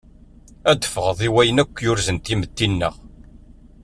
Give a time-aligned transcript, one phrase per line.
[0.71, 2.95] Ad ffɣeḍ i wayen akk yurzen timetti-nneɣ.